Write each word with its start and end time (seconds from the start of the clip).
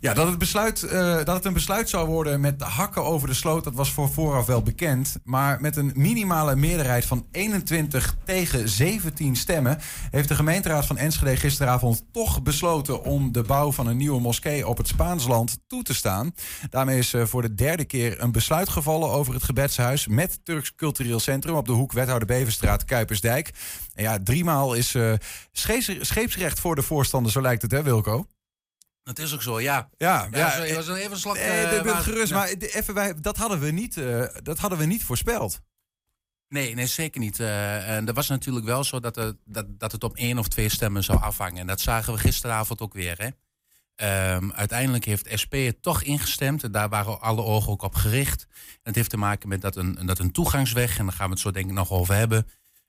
Ja, 0.00 0.14
dat 0.14 0.26
het, 0.28 0.38
besluit, 0.38 0.82
uh, 0.82 1.16
dat 1.16 1.28
het 1.28 1.44
een 1.44 1.52
besluit 1.52 1.88
zou 1.88 2.06
worden 2.06 2.40
met 2.40 2.62
hakken 2.62 3.04
over 3.04 3.28
de 3.28 3.34
sloot, 3.34 3.64
dat 3.64 3.74
was 3.74 3.92
voor 3.92 4.08
vooraf 4.08 4.46
wel 4.46 4.62
bekend. 4.62 5.16
Maar 5.24 5.60
met 5.60 5.76
een 5.76 5.92
minimale 5.94 6.56
meerderheid 6.56 7.04
van 7.04 7.26
21 7.32 8.16
tegen 8.24 8.68
17 8.68 9.36
stemmen 9.36 9.78
heeft 10.10 10.28
de 10.28 10.34
gemeenteraad 10.34 10.86
van 10.86 10.98
Enschede 10.98 11.36
gisteravond 11.36 12.04
toch 12.12 12.42
besloten 12.42 13.04
om 13.04 13.32
de 13.32 13.42
bouw 13.42 13.72
van 13.72 13.86
een 13.86 13.96
nieuwe 13.96 14.20
moskee 14.20 14.68
op 14.68 14.76
het 14.76 14.88
Spaansland 14.88 15.58
toe 15.66 15.82
te 15.82 15.94
staan. 15.94 16.34
Daarmee 16.70 16.98
is 16.98 17.14
uh, 17.14 17.24
voor 17.24 17.42
de 17.42 17.54
derde 17.54 17.84
keer 17.84 18.22
een 18.22 18.32
besluit 18.32 18.68
gevallen 18.68 19.10
over 19.10 19.34
het 19.34 19.42
gebedshuis 19.42 20.06
met 20.06 20.40
Turks 20.44 20.74
Cultureel 20.74 21.20
Centrum 21.20 21.54
op 21.54 21.66
de 21.66 21.72
hoek 21.72 21.92
Wethouder 21.92 22.28
Beverstraat 22.28 22.84
Kuipersdijk. 22.84 23.50
En 23.94 24.02
ja, 24.02 24.18
driemaal 24.22 24.74
is 24.74 24.94
uh, 24.94 25.12
scheepsrecht 26.00 26.60
voor 26.60 26.74
de 26.74 26.82
voorstander, 26.82 27.32
zo 27.32 27.40
lijkt 27.40 27.62
het 27.62 27.70
hè 27.70 27.82
Wilco? 27.82 28.26
Dat 29.14 29.18
is 29.18 29.34
ook 29.34 29.42
zo, 29.42 29.60
ja. 29.60 29.88
Ja, 29.96 30.28
ja. 30.30 30.64
ja 30.64 30.74
was 30.74 30.88
even 30.88 31.10
een 31.10 31.18
slag. 31.18 31.36
Nee, 31.36 31.78
uh, 31.78 31.82
maar, 31.82 31.94
gerust, 31.94 32.28
ja. 32.28 32.36
maar 32.36 32.48
even, 32.48 32.94
wij, 32.94 33.14
dat, 33.20 33.36
hadden 33.36 33.60
we 33.60 33.70
niet, 33.70 33.96
uh, 33.96 34.24
dat 34.42 34.58
hadden 34.58 34.78
we 34.78 34.84
niet 34.84 35.04
voorspeld. 35.04 35.60
Nee, 36.48 36.74
nee, 36.74 36.86
zeker 36.86 37.20
niet. 37.20 37.38
Uh, 37.38 37.96
en 37.96 38.04
dat 38.04 38.14
was 38.14 38.28
natuurlijk 38.28 38.66
wel 38.66 38.84
zo 38.84 39.00
dat 39.00 39.16
het, 39.16 39.36
dat, 39.44 39.66
dat 39.68 39.92
het 39.92 40.04
op 40.04 40.16
één 40.16 40.38
of 40.38 40.48
twee 40.48 40.68
stemmen 40.68 41.04
zou 41.04 41.20
afhangen. 41.20 41.60
En 41.60 41.66
dat 41.66 41.80
zagen 41.80 42.12
we 42.12 42.18
gisteravond 42.18 42.80
ook 42.80 42.92
weer. 42.92 43.16
Hè? 43.18 43.28
Um, 44.34 44.52
uiteindelijk 44.52 45.04
heeft 45.04 45.30
SP 45.42 45.52
het 45.52 45.82
toch 45.82 46.02
ingestemd. 46.02 46.62
En 46.62 46.72
daar 46.72 46.88
waren 46.88 47.20
alle 47.20 47.42
ogen 47.42 47.72
ook 47.72 47.82
op 47.82 47.94
gericht. 47.94 48.46
En 48.50 48.80
het 48.82 48.94
heeft 48.94 49.10
te 49.10 49.16
maken 49.16 49.48
met 49.48 49.60
dat 49.60 49.76
een, 49.76 49.98
dat 50.06 50.18
een 50.18 50.32
toegangsweg, 50.32 50.98
en 50.98 51.04
daar 51.04 51.14
gaan 51.14 51.26
we 51.26 51.32
het 51.32 51.42
zo 51.42 51.50
denk 51.50 51.66
ik 51.66 51.72
nog 51.72 51.90
over 51.90 52.14
hebben. 52.14 52.46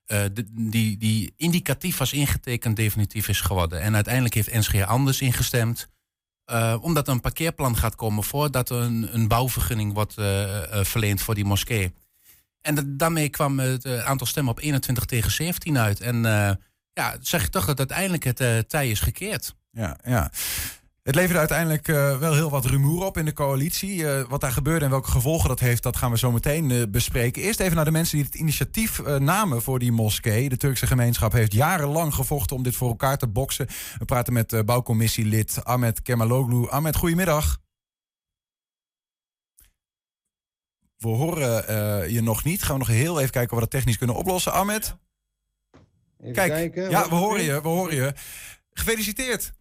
Uh, 0.08 0.22
die, 0.52 0.98
die 0.98 1.34
indicatief 1.38 1.98
was 1.98 2.14
ingetekend, 2.14 2.76
definitief 2.76 3.28
is 3.28 3.42
geworden. 3.42 3.82
En 3.82 3.96
uiteindelijk 3.96 4.34
heeft 4.34 4.54
NSG 4.54 4.86
anders 4.86 5.22
ingestemd. 5.22 5.90
Uh, 6.52 6.76
omdat 6.82 7.08
er 7.08 7.14
een 7.14 7.22
parkeerplan 7.22 7.78
gaat 7.78 7.96
komen 7.96 8.24
voordat 8.24 8.70
er 8.70 8.78
een, 8.78 9.10
een 9.12 9.28
bouwvergunning 9.28 9.94
wordt 9.94 10.18
uh, 10.18 10.42
uh, 10.42 10.84
verleend 10.84 11.22
voor 11.22 11.36
die 11.36 11.46
moskee. 11.46 11.94
En 12.62 12.76
dat, 12.76 12.86
daarmee 12.88 13.30
kwam 13.30 13.60
het 13.60 13.86
aantal 13.86 14.28
stemmen 14.28 14.54
op 14.54 14.60
21 14.60 15.06
tegen 15.06 15.32
17 15.32 15.78
uit. 15.78 16.02
En 16.02 16.22
ja, 16.94 17.18
zeg 17.22 17.42
je 17.42 17.50
toch 17.50 17.66
dat 17.66 17.78
uiteindelijk 17.78 18.24
het 18.24 18.70
tij 18.70 18.90
is 18.90 19.00
gekeerd. 19.00 19.56
Ja, 19.72 19.98
ja. 20.04 20.32
Het 21.04 21.16
leverde 21.16 21.40
uiteindelijk 21.40 21.88
uh, 21.88 22.18
wel 22.18 22.34
heel 22.34 22.50
wat 22.50 22.66
rumoer 22.66 23.06
op 23.06 23.18
in 23.18 23.26
de 23.26 23.34
coalitie. 23.34 23.96
Uh, 23.96 24.22
wat 24.28 24.42
daar 24.42 24.52
gebeurde 24.52 24.86
en 24.86 24.92
welke 24.92 25.12
gevolgen 25.12 25.50
dat 25.50 25.60
heeft, 25.60 25.84
dat 25.84 25.98
gaan 25.98 26.12
we 26.12 26.18
zo 26.18 26.32
meteen 26.32 26.70
uh, 26.70 26.84
bespreken. 26.90 27.42
Eerst 27.42 27.60
even 27.60 27.76
naar 27.76 27.86
de 27.86 27.92
mensen 27.92 28.18
die 28.18 28.26
het 28.26 28.36
initiatief 28.36 29.04
namen 29.04 29.62
voor 29.62 29.80
die 29.80 29.92
moskee. 29.92 30.50
De 30.50 30.58
Turkse 30.58 30.88
gemeenschap 30.88 31.32
heeft 31.32 31.54
jarenlang 31.54 32.14
gevochten 32.14 32.56
om 32.56 32.64
dit 32.64 32.76
voor 32.76 32.90
elkaar 32.90 33.18
te 33.18 33.28
boksen. 33.28 33.68
We 33.98 34.06
praten 34.06 34.34
met 34.34 34.66
bouwcommissielid 34.66 35.64
Ahmed 35.64 36.02
Kemaloglu. 36.02 36.70
Ahmed, 36.70 36.96
goedemiddag. 36.96 37.60
We 40.98 41.08
horen 41.08 42.12
je 42.12 42.22
nog 42.22 42.44
niet. 42.44 42.64
Gaan 42.64 42.74
we 42.74 42.80
nog 42.80 42.88
heel 42.88 43.20
even 43.20 43.32
kijken 43.32 43.52
of 43.52 43.56
we 43.56 43.70
dat 43.70 43.70
technisch 43.80 43.98
kunnen 43.98 44.16
oplossen. 44.16 44.52
Ahmed? 44.52 44.96
Even 46.20 46.34
Kijk, 46.34 46.52
kijken. 46.52 46.90
ja, 46.90 47.10
we 47.10 47.16
horen 47.16 47.44
je, 47.44 47.62
we 47.62 47.68
horen 47.68 47.96
je. 47.96 48.14
Gefeliciteerd. 48.74 49.52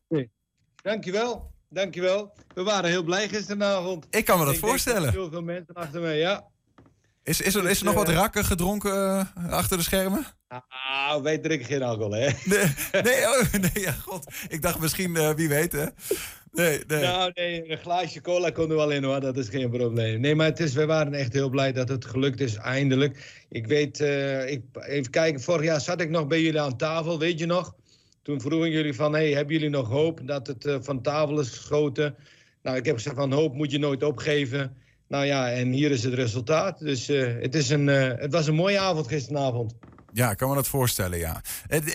Dankjewel, 0.88 1.50
dankjewel. 1.68 2.32
We 2.54 2.62
waren 2.62 2.90
heel 2.90 3.02
blij 3.02 3.28
gisteravond. 3.28 4.06
Ik 4.10 4.24
kan 4.24 4.38
me 4.38 4.44
dat 4.44 4.54
ik 4.54 4.60
voorstellen. 4.60 5.10
Heel 5.10 5.30
veel 5.30 5.42
mensen 5.42 5.74
achter 5.74 6.00
mij, 6.00 6.18
ja. 6.18 6.44
Is, 7.22 7.40
is, 7.40 7.54
er, 7.54 7.70
is 7.70 7.78
er 7.78 7.84
nog 7.84 7.94
wat 7.94 8.08
rakken 8.08 8.44
gedronken 8.44 8.92
uh, 9.38 9.52
achter 9.52 9.76
de 9.76 9.82
schermen? 9.82 10.26
Ah, 10.48 11.22
wij 11.22 11.38
drinken 11.38 11.66
geen 11.66 11.82
alcohol, 11.82 12.12
hè? 12.12 12.26
Nee, 12.44 13.02
nee, 13.02 13.28
oh, 13.28 13.52
nee 13.52 13.84
ja, 13.84 13.92
god. 13.92 14.32
Ik 14.48 14.62
dacht 14.62 14.78
misschien, 14.78 15.14
uh, 15.14 15.30
wie 15.30 15.48
weet, 15.48 15.72
hè? 15.72 15.86
Nee, 16.52 16.82
nee. 16.86 17.00
Nou, 17.00 17.30
nee, 17.34 17.70
een 17.70 17.78
glaasje 17.78 18.20
cola 18.20 18.50
kon 18.50 18.70
er 18.70 18.76
wel 18.76 18.90
in, 18.90 19.04
hoor. 19.04 19.20
Dat 19.20 19.36
is 19.36 19.48
geen 19.48 19.70
probleem. 19.70 20.20
Nee, 20.20 20.34
maar 20.34 20.46
het 20.46 20.60
is, 20.60 20.72
wij 20.74 20.86
waren 20.86 21.14
echt 21.14 21.32
heel 21.32 21.48
blij 21.48 21.72
dat 21.72 21.88
het 21.88 22.04
gelukt 22.04 22.40
is, 22.40 22.54
eindelijk. 22.54 23.44
Ik 23.48 23.66
weet, 23.66 24.00
uh, 24.00 24.50
ik, 24.50 24.62
even 24.80 25.10
kijken, 25.10 25.40
vorig 25.40 25.64
jaar 25.64 25.80
zat 25.80 26.00
ik 26.00 26.10
nog 26.10 26.26
bij 26.26 26.40
jullie 26.40 26.60
aan 26.60 26.76
tafel, 26.76 27.18
weet 27.18 27.38
je 27.38 27.46
nog? 27.46 27.74
Toen 28.28 28.40
vroegen 28.40 28.70
jullie 28.70 28.94
van, 28.94 29.12
hey, 29.12 29.30
hebben 29.30 29.54
jullie 29.54 29.70
nog 29.70 29.88
hoop 29.88 30.20
dat 30.24 30.46
het 30.46 30.64
uh, 30.64 30.76
van 30.80 31.02
tafel 31.02 31.40
is 31.40 31.48
geschoten? 31.48 32.14
Nou, 32.62 32.76
ik 32.76 32.84
heb 32.84 32.94
gezegd 32.94 33.16
van, 33.16 33.32
hoop 33.32 33.54
moet 33.54 33.70
je 33.70 33.78
nooit 33.78 34.02
opgeven. 34.02 34.76
Nou 35.08 35.24
ja, 35.24 35.50
en 35.50 35.70
hier 35.70 35.90
is 35.90 36.04
het 36.04 36.14
resultaat. 36.14 36.78
Dus 36.78 37.10
uh, 37.10 37.26
het, 37.40 37.54
is 37.54 37.70
een, 37.70 37.88
uh, 37.88 38.08
het 38.16 38.32
was 38.32 38.46
een 38.46 38.54
mooie 38.54 38.78
avond 38.78 39.08
gisteravond. 39.08 39.74
Ja, 40.12 40.34
kan 40.34 40.48
me 40.48 40.54
dat 40.54 40.68
voorstellen, 40.68 41.18
ja. 41.18 41.42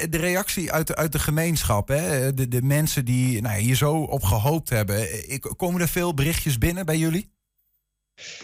De 0.10 0.18
reactie 0.18 0.72
uit 0.72 0.88
de, 0.88 0.96
uit 0.96 1.12
de 1.12 1.20
gemeenschap, 1.20 1.88
hè? 1.88 2.34
De, 2.34 2.48
de 2.48 2.62
mensen 2.62 3.06
die 3.06 3.42
nou, 3.42 3.60
hier 3.60 3.76
zo 3.76 3.96
op 3.96 4.24
gehoopt 4.24 4.70
hebben. 4.70 5.08
Komen 5.56 5.82
er 5.82 5.88
veel 5.88 6.14
berichtjes 6.14 6.58
binnen 6.58 6.86
bij 6.86 6.98
jullie? 6.98 7.33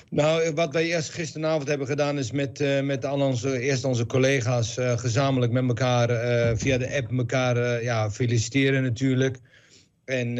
Nou, 0.09 0.53
wat 0.53 0.73
wij 0.73 0.85
eerst 0.85 1.09
gisteravond 1.09 1.67
hebben 1.67 1.87
gedaan 1.87 2.17
is 2.17 2.31
met, 2.31 2.61
uh, 2.61 2.81
met 2.81 3.05
al 3.05 3.21
onze, 3.21 3.59
eerst 3.59 3.83
onze 3.83 4.05
collega's 4.05 4.77
uh, 4.77 4.97
gezamenlijk 4.97 5.51
met 5.51 5.67
elkaar 5.67 6.09
uh, 6.09 6.51
via 6.57 6.77
de 6.77 6.95
app 6.95 7.11
elkaar 7.11 7.83
ja, 7.83 8.11
feliciteren 8.11 8.83
natuurlijk. 8.83 9.37
En 10.05 10.37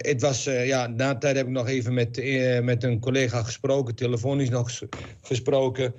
het 0.00 0.20
was, 0.20 0.44
ja, 0.44 0.86
na 0.86 1.12
de 1.12 1.18
tijd 1.18 1.36
heb 1.36 1.46
ik 1.46 1.52
nog 1.52 1.68
even 1.68 1.94
met, 1.94 2.22
met 2.62 2.82
een 2.82 3.00
collega 3.00 3.42
gesproken, 3.42 3.94
telefonisch 3.94 4.48
nog 4.48 4.70
gesproken. 5.22 5.94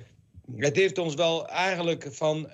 Het 0.56 0.76
heeft 0.76 0.98
ons 0.98 1.14
wel 1.14 1.48
eigenlijk 1.48 2.06
van 2.10 2.48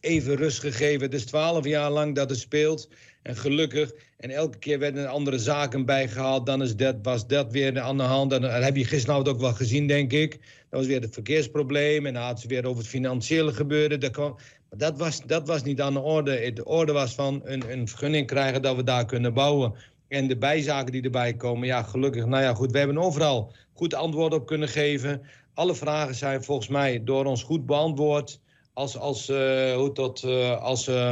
even 0.00 0.36
rust 0.36 0.60
gegeven. 0.60 1.10
Is 1.10 1.24
twaalf 1.24 1.64
jaar 1.64 1.90
lang 1.90 2.14
dat 2.14 2.30
het 2.30 2.38
speelt. 2.38 2.88
En 3.22 3.36
gelukkig, 3.36 3.92
en 4.16 4.30
elke 4.30 4.58
keer 4.58 4.78
werden 4.78 5.02
er 5.02 5.08
andere 5.08 5.38
zaken 5.38 5.84
bijgehaald. 5.84 6.46
Dan 6.46 6.62
is 6.62 6.76
dat, 6.76 6.96
was 7.02 7.26
dat 7.26 7.52
weer 7.52 7.80
aan 7.80 7.96
de 7.96 8.02
hand. 8.02 8.32
En 8.32 8.62
heb 8.64 8.76
je 8.76 8.84
gisteravond 8.84 9.28
ook 9.28 9.40
wel 9.40 9.52
gezien, 9.52 9.86
denk 9.86 10.12
ik. 10.12 10.30
Dat 10.30 10.80
was 10.80 10.86
weer 10.86 11.00
het 11.00 11.14
verkeersprobleem. 11.14 12.06
En 12.06 12.14
dan 12.14 12.22
had 12.22 12.40
ze 12.40 12.48
weer 12.48 12.66
over 12.66 12.78
het 12.78 12.88
financiële 12.88 13.52
gebeuren. 13.52 14.00
Dat, 14.00 14.16
maar 14.16 14.32
dat 14.70 14.98
was, 14.98 15.22
dat 15.26 15.46
was 15.46 15.62
niet 15.62 15.80
aan 15.80 15.92
de 15.92 16.00
orde. 16.00 16.52
De 16.52 16.64
orde 16.64 16.92
was 16.92 17.14
van 17.14 17.40
een, 17.44 17.70
een 17.70 17.88
vergunning 17.88 18.26
krijgen 18.26 18.62
dat 18.62 18.76
we 18.76 18.82
daar 18.82 19.06
kunnen 19.06 19.34
bouwen. 19.34 19.74
En 20.08 20.28
de 20.28 20.36
bijzaken 20.36 20.92
die 20.92 21.02
erbij 21.02 21.34
komen, 21.34 21.66
ja, 21.66 21.82
gelukkig. 21.82 22.26
Nou 22.26 22.42
ja, 22.42 22.54
goed, 22.54 22.72
we 22.72 22.78
hebben 22.78 22.98
overal 22.98 23.52
goed 23.72 23.94
antwoord 23.94 24.34
op 24.34 24.46
kunnen 24.46 24.68
geven. 24.68 25.22
Alle 25.54 25.74
vragen 25.74 26.14
zijn 26.14 26.44
volgens 26.44 26.68
mij 26.68 27.04
door 27.04 27.24
ons 27.24 27.42
goed 27.42 27.66
beantwoord. 27.66 28.40
Als, 28.78 28.96
als, 28.96 29.28
uh, 29.28 29.74
hoe 29.74 29.90
dat, 29.92 30.22
uh, 30.26 30.62
als 30.62 30.88
uh, 30.88 31.10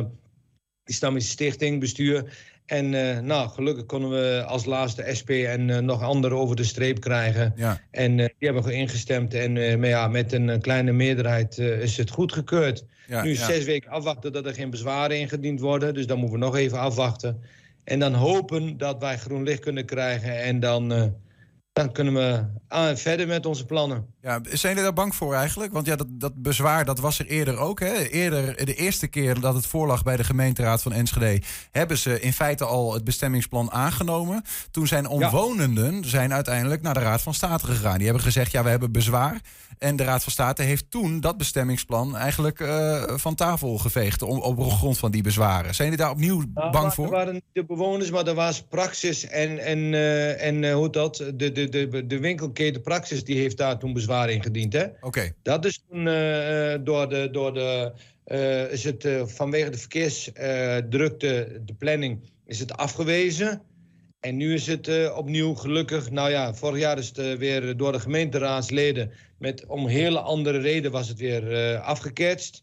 Islamische 0.84 1.30
Stichting, 1.30 1.80
bestuur. 1.80 2.36
En 2.66 2.92
uh, 2.92 3.18
nou, 3.18 3.48
gelukkig 3.48 3.86
konden 3.86 4.10
we 4.10 4.44
als 4.46 4.64
laatste 4.64 5.14
SP 5.18 5.30
en 5.30 5.68
uh, 5.68 5.78
nog 5.78 6.02
anderen 6.02 6.38
over 6.38 6.56
de 6.56 6.64
streep 6.64 7.00
krijgen. 7.00 7.52
Ja. 7.56 7.80
En 7.90 8.18
uh, 8.18 8.26
die 8.38 8.50
hebben 8.50 8.72
ingestemd. 8.72 9.34
En 9.34 9.52
maar 9.52 9.88
ja, 9.88 10.08
met 10.08 10.32
een 10.32 10.60
kleine 10.60 10.92
meerderheid 10.92 11.58
is 11.58 11.96
het 11.96 12.10
goedgekeurd. 12.10 12.84
Ja, 13.06 13.22
nu 13.22 13.30
ja. 13.30 13.46
zes 13.46 13.64
weken 13.64 13.90
afwachten 13.90 14.32
dat 14.32 14.46
er 14.46 14.54
geen 14.54 14.70
bezwaren 14.70 15.18
ingediend 15.18 15.60
worden. 15.60 15.94
Dus 15.94 16.06
dan 16.06 16.18
moeten 16.18 16.38
we 16.38 16.44
nog 16.44 16.56
even 16.56 16.78
afwachten. 16.78 17.42
En 17.84 17.98
dan 17.98 18.14
hopen 18.14 18.78
dat 18.78 19.00
wij 19.00 19.18
groen 19.18 19.42
licht 19.42 19.60
kunnen 19.60 19.84
krijgen. 19.84 20.42
En 20.42 20.60
dan, 20.60 21.14
dan 21.76 21.92
kunnen 21.92 22.14
we 22.14 22.44
aan, 22.68 22.96
verder 22.96 23.26
met 23.26 23.46
onze 23.46 23.66
plannen. 23.66 24.06
Ja, 24.20 24.40
zijn 24.42 24.72
jullie 24.72 24.82
daar 24.82 24.92
bang 24.92 25.14
voor 25.14 25.34
eigenlijk? 25.34 25.72
Want 25.72 25.86
ja, 25.86 25.96
dat, 25.96 26.06
dat 26.10 26.42
bezwaar 26.42 26.84
dat 26.84 26.98
was 26.98 27.18
er 27.18 27.26
eerder 27.26 27.58
ook. 27.58 27.80
Hè? 27.80 27.94
Eerder, 27.94 28.64
de 28.64 28.74
eerste 28.74 29.06
keer 29.06 29.40
dat 29.40 29.54
het 29.54 29.66
voorlag 29.66 30.02
bij 30.02 30.16
de 30.16 30.24
gemeenteraad 30.24 30.82
van 30.82 30.92
Enschede... 30.92 31.42
hebben 31.70 31.98
ze 31.98 32.20
in 32.20 32.32
feite 32.32 32.64
al 32.64 32.94
het 32.94 33.04
bestemmingsplan 33.04 33.70
aangenomen. 33.70 34.42
Toen 34.70 34.86
zijn 34.86 35.06
omwonenden 35.06 36.04
zijn 36.04 36.32
uiteindelijk 36.32 36.82
naar 36.82 36.94
de 36.94 37.00
Raad 37.00 37.22
van 37.22 37.34
State 37.34 37.66
gegaan. 37.66 37.96
Die 37.96 38.04
hebben 38.04 38.24
gezegd, 38.24 38.52
ja, 38.52 38.62
we 38.62 38.68
hebben 38.68 38.92
bezwaar. 38.92 39.40
En 39.78 39.96
de 39.96 40.04
Raad 40.04 40.22
van 40.22 40.32
State 40.32 40.62
heeft 40.62 40.90
toen 40.90 41.20
dat 41.20 41.36
bestemmingsplan 41.36 42.16
eigenlijk 42.16 42.60
uh, 42.60 43.02
van 43.06 43.34
tafel 43.34 43.78
geveegd... 43.78 44.22
Om, 44.22 44.38
op 44.40 44.70
grond 44.70 44.98
van 44.98 45.10
die 45.10 45.22
bezwaren. 45.22 45.74
Zijn 45.74 45.88
jullie 45.88 46.04
daar 46.04 46.12
opnieuw 46.12 46.42
nou, 46.54 46.70
bang 46.70 46.94
voor? 46.94 47.04
Er 47.04 47.10
waren 47.10 47.32
niet 47.32 47.42
de 47.52 47.64
bewoners, 47.64 48.10
maar 48.10 48.26
er 48.26 48.34
was 48.34 48.62
praxis 48.62 49.26
en, 49.26 49.58
en, 49.58 49.78
uh, 49.78 50.42
en 50.42 50.62
uh, 50.62 50.74
hoe 50.74 50.90
dat... 50.90 51.16
De, 51.34 51.52
de, 51.52 51.65
de, 51.70 52.06
de 52.06 52.18
winkelketen 52.18 52.82
praxis 52.82 53.24
die 53.24 53.38
heeft 53.38 53.56
daar 53.56 53.78
toen 53.78 53.92
bezwaar 53.92 54.30
ingediend. 54.30 54.72
Hè? 54.72 54.84
Oké. 54.84 55.06
Okay. 55.06 55.34
Dat 55.42 55.64
is 55.64 55.82
toen 55.88 56.06
uh, 56.06 56.74
door 56.80 57.08
de, 57.08 57.28
door 57.32 57.54
de 57.54 57.92
uh, 58.26 58.72
is 58.72 58.84
het 58.84 59.04
uh, 59.04 59.26
vanwege 59.26 59.70
de 59.70 59.78
verkeersdrukte, 59.78 61.60
de 61.64 61.74
planning, 61.78 62.30
is 62.46 62.58
het 62.58 62.76
afgewezen. 62.76 63.62
En 64.20 64.36
nu 64.36 64.54
is 64.54 64.66
het 64.66 65.12
opnieuw 65.14 65.54
gelukkig, 65.54 66.10
nou 66.10 66.30
ja, 66.30 66.54
vorig 66.54 66.80
jaar 66.80 66.98
is 66.98 67.12
het 67.14 67.38
weer 67.38 67.76
door 67.76 67.92
de 67.92 68.00
gemeenteraadsleden, 68.00 69.10
met 69.38 69.66
om 69.66 69.86
hele 69.86 70.20
andere 70.20 70.58
reden 70.58 70.90
was 70.90 71.08
het 71.08 71.18
weer 71.18 71.76
afgeketst. 71.78 72.62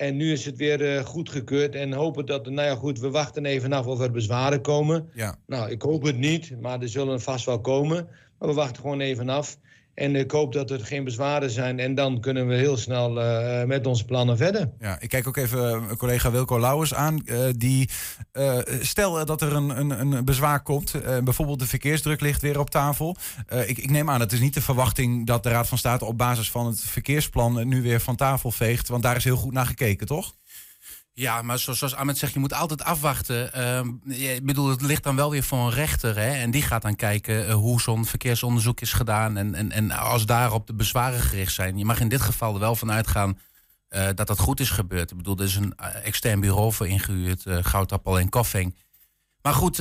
En 0.00 0.16
nu 0.16 0.32
is 0.32 0.44
het 0.44 0.56
weer 0.56 1.04
goedgekeurd 1.04 1.74
en 1.74 1.92
hopen 1.92 2.26
dat, 2.26 2.46
nou 2.46 2.68
ja 2.68 2.74
goed, 2.74 2.98
we 2.98 3.10
wachten 3.10 3.44
even 3.44 3.72
af 3.72 3.86
of 3.86 4.00
er 4.00 4.10
bezwaren 4.10 4.60
komen. 4.60 5.10
Ja. 5.14 5.36
Nou, 5.46 5.70
ik 5.70 5.82
hoop 5.82 6.02
het 6.02 6.18
niet, 6.18 6.60
maar 6.60 6.80
er 6.80 6.88
zullen 6.88 7.20
vast 7.20 7.44
wel 7.44 7.60
komen. 7.60 8.08
Maar 8.38 8.48
we 8.48 8.54
wachten 8.54 8.82
gewoon 8.82 9.00
even 9.00 9.28
af. 9.28 9.58
En 9.94 10.16
ik 10.16 10.30
hoop 10.30 10.52
dat 10.52 10.70
er 10.70 10.84
geen 10.84 11.04
bezwaren 11.04 11.50
zijn. 11.50 11.78
En 11.78 11.94
dan 11.94 12.20
kunnen 12.20 12.46
we 12.46 12.54
heel 12.54 12.76
snel 12.76 13.18
uh, 13.18 13.64
met 13.64 13.86
onze 13.86 14.04
plannen 14.04 14.36
verder. 14.36 14.70
Ja, 14.78 15.00
ik 15.00 15.08
kijk 15.08 15.28
ook 15.28 15.36
even 15.36 15.96
collega 15.96 16.30
Wilco 16.30 16.60
Lauwers 16.60 16.94
aan. 16.94 17.22
Uh, 17.24 17.38
die, 17.56 17.88
stel 18.80 19.24
dat 19.24 19.42
er 19.42 19.52
een, 19.52 19.78
een, 19.78 19.90
een 19.90 20.24
bezwaar 20.24 20.62
komt. 20.62 20.92
bijvoorbeeld 21.24 21.58
de 21.58 21.66
verkeersdruk 21.66 22.20
ligt 22.20 22.42
weer 22.42 22.58
op 22.58 22.70
tafel. 22.70 23.16
ik, 23.66 23.78
ik 23.78 23.90
neem 23.90 24.10
aan, 24.10 24.20
het 24.20 24.32
is 24.32 24.40
niet 24.40 24.54
de 24.54 24.62
verwachting 24.62 25.26
dat 25.26 25.42
de 25.42 25.48
Raad 25.48 25.68
van 25.68 25.78
State 25.78 26.04
op 26.04 26.18
basis 26.18 26.50
van 26.50 26.66
het 26.66 26.80
verkeersplan 26.80 27.68
nu 27.68 27.82
weer 27.82 28.00
van 28.00 28.16
tafel 28.16 28.50
veegt. 28.50 28.88
Want 28.88 29.02
daar 29.02 29.16
is 29.16 29.24
heel 29.24 29.36
goed 29.36 29.52
naar 29.52 29.66
gekeken, 29.66 30.06
toch? 30.06 30.34
Ja, 31.20 31.42
maar 31.42 31.58
zoals 31.58 31.94
Ahmed 31.94 32.18
zegt, 32.18 32.32
je 32.32 32.38
moet 32.38 32.52
altijd 32.52 32.82
afwachten. 32.82 33.50
Uh, 34.06 34.34
ik 34.34 34.44
bedoel, 34.44 34.68
het 34.68 34.82
ligt 34.82 35.02
dan 35.02 35.16
wel 35.16 35.30
weer 35.30 35.42
voor 35.42 35.58
een 35.58 35.70
rechter. 35.70 36.16
Hè? 36.16 36.30
En 36.30 36.50
die 36.50 36.62
gaat 36.62 36.82
dan 36.82 36.96
kijken 36.96 37.48
uh, 37.48 37.54
hoe 37.54 37.80
zo'n 37.80 38.04
verkeersonderzoek 38.06 38.80
is 38.80 38.92
gedaan. 38.92 39.36
En, 39.36 39.54
en, 39.54 39.72
en 39.72 39.90
als 39.90 40.26
daarop 40.26 40.66
de 40.66 40.74
bezwaren 40.74 41.20
gericht 41.20 41.52
zijn. 41.52 41.78
Je 41.78 41.84
mag 41.84 42.00
in 42.00 42.08
dit 42.08 42.20
geval 42.20 42.54
er 42.54 42.60
wel 42.60 42.76
van 42.76 42.90
uitgaan 42.90 43.38
uh, 43.90 44.08
dat 44.14 44.26
dat 44.26 44.38
goed 44.38 44.60
is 44.60 44.70
gebeurd. 44.70 45.10
Ik 45.10 45.16
bedoel, 45.16 45.36
er 45.36 45.44
is 45.44 45.56
een 45.56 45.74
extern 46.02 46.40
bureau 46.40 46.72
voor 46.72 46.88
ingehuurd. 46.88 47.44
Goudappel 47.46 48.18
en 48.18 48.28
Koffing. 48.28 48.76
Maar 49.42 49.54
goed, 49.54 49.76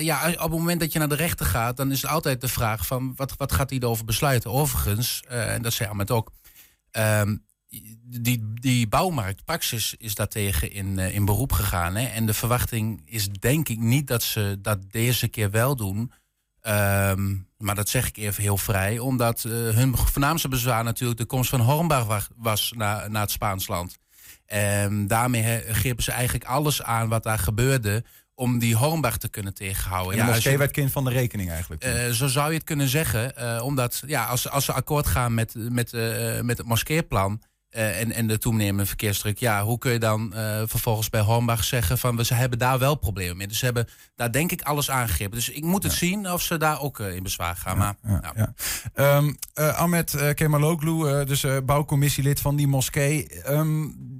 ja, 0.00 0.28
op 0.30 0.38
het 0.38 0.50
moment 0.50 0.80
dat 0.80 0.92
je 0.92 0.98
naar 0.98 1.08
de 1.08 1.14
rechter 1.14 1.46
gaat... 1.46 1.76
dan 1.76 1.90
is 1.90 2.02
het 2.02 2.10
altijd 2.10 2.40
de 2.40 2.48
vraag 2.48 2.86
van 2.86 3.12
wat, 3.16 3.34
wat 3.36 3.52
gaat 3.52 3.70
hij 3.70 3.78
erover 3.78 4.04
besluiten? 4.04 4.50
Overigens, 4.50 5.22
en 5.28 5.62
dat 5.62 5.72
zei 5.72 5.88
Ahmed 5.88 6.10
ook... 6.10 6.30
Ehm, 6.90 7.36
die, 8.20 8.52
die 8.54 8.88
bouwmarkt, 8.88 9.44
Praxis, 9.44 9.94
is 9.98 10.14
daartegen 10.14 10.72
in, 10.72 10.98
uh, 10.98 11.14
in 11.14 11.24
beroep 11.24 11.52
gegaan. 11.52 11.94
Hè? 11.94 12.06
En 12.06 12.26
de 12.26 12.34
verwachting 12.34 13.02
is 13.04 13.28
denk 13.28 13.68
ik 13.68 13.78
niet 13.78 14.06
dat 14.06 14.22
ze 14.22 14.58
dat 14.62 14.78
deze 14.90 15.28
keer 15.28 15.50
wel 15.50 15.76
doen. 15.76 16.12
Um, 16.66 17.48
maar 17.58 17.74
dat 17.74 17.88
zeg 17.88 18.08
ik 18.08 18.16
even 18.16 18.42
heel 18.42 18.56
vrij. 18.56 18.98
Omdat 18.98 19.44
uh, 19.46 19.52
hun 19.52 19.96
voornaamste 19.96 20.48
bezwaar 20.48 20.84
natuurlijk 20.84 21.20
de 21.20 21.26
komst 21.26 21.50
van 21.50 21.60
Hornbach 21.60 22.28
was 22.36 22.72
naar, 22.76 23.10
naar 23.10 23.22
het 23.22 23.30
Spaans 23.30 23.66
land. 23.66 23.98
En 24.46 25.06
daarmee 25.06 25.60
grepen 25.60 26.02
ze 26.02 26.12
eigenlijk 26.12 26.44
alles 26.44 26.82
aan 26.82 27.08
wat 27.08 27.22
daar 27.22 27.38
gebeurde 27.38 28.04
om 28.34 28.58
die 28.58 28.76
Hornbach 28.76 29.16
te 29.16 29.28
kunnen 29.28 29.54
tegenhouden. 29.54 30.16
Ja, 30.16 30.26
de 30.26 30.32
moskee 30.32 30.58
werd 30.58 30.70
kind 30.70 30.92
van 30.92 31.04
de 31.04 31.10
rekening 31.10 31.50
eigenlijk. 31.50 31.84
Uh, 31.84 32.08
zo 32.08 32.26
zou 32.26 32.48
je 32.48 32.54
het 32.56 32.64
kunnen 32.64 32.88
zeggen. 32.88 33.32
Uh, 33.38 33.64
omdat 33.64 34.02
ja, 34.06 34.24
als, 34.24 34.48
als 34.48 34.64
ze 34.64 34.72
akkoord 34.72 35.06
gaan 35.06 35.34
met, 35.34 35.54
met, 35.56 35.92
uh, 35.92 36.40
met 36.40 36.58
het 36.58 36.66
moskeerplan... 36.66 37.42
Uh, 37.76 38.00
en, 38.00 38.12
en 38.12 38.26
de 38.26 38.38
toenemende 38.38 38.86
verkeersdruk. 38.86 39.38
Ja, 39.38 39.64
hoe 39.64 39.78
kun 39.78 39.92
je 39.92 39.98
dan 39.98 40.32
uh, 40.34 40.62
vervolgens 40.66 41.10
bij 41.10 41.20
Hornbach 41.20 41.64
zeggen 41.64 41.98
van 41.98 42.16
we 42.16 42.24
ze 42.24 42.34
hebben 42.34 42.58
daar 42.58 42.78
wel 42.78 42.94
problemen 42.94 43.36
mee. 43.36 43.46
Dus 43.46 43.58
ze 43.58 43.64
hebben 43.64 43.88
daar 44.16 44.32
denk 44.32 44.52
ik 44.52 44.62
alles 44.62 44.90
aangegrepen. 44.90 45.34
Dus 45.34 45.48
ik 45.48 45.64
moet 45.64 45.82
het 45.82 45.92
zien 45.92 46.30
of 46.30 46.42
ze 46.42 46.56
daar 46.56 46.80
ook 46.80 46.98
uh, 46.98 47.14
in 47.14 47.22
bezwaar 47.22 47.56
gaan. 47.56 47.78
Ja, 47.78 47.96
maar, 48.02 48.32
ja. 48.94 49.16
Um, 49.16 49.36
Ahmed 49.54 50.32
Kemaloglu, 50.34 51.24
dus 51.24 51.44
bouwcommissielid 51.64 52.40
van 52.40 52.56
die 52.56 52.66
moskee. 52.66 53.28
Um, 53.48 54.11